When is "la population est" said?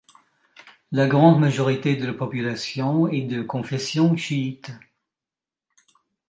2.07-3.21